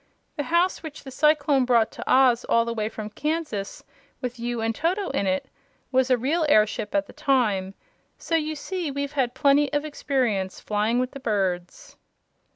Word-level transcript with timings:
The 0.35 0.45
house 0.49 0.81
which 0.81 1.03
the 1.03 1.11
cyclone 1.11 1.63
brought 1.63 1.91
to 1.91 2.03
Oz 2.11 2.43
all 2.45 2.65
the 2.65 2.73
way 2.73 2.89
from 2.89 3.11
Kansas, 3.11 3.83
with 4.19 4.39
you 4.39 4.59
and 4.59 4.73
Toto 4.73 5.11
in 5.11 5.27
it 5.27 5.47
was 5.91 6.09
a 6.09 6.17
real 6.17 6.43
airship 6.49 6.95
at 6.95 7.05
the 7.05 7.13
time; 7.13 7.75
so 8.17 8.35
you 8.35 8.55
see 8.55 8.89
we've 8.89 9.13
got 9.13 9.35
plenty 9.35 9.71
of 9.71 9.85
experience 9.85 10.59
flying 10.59 10.97
with 10.97 11.11
the 11.11 11.19
birds." 11.19 11.97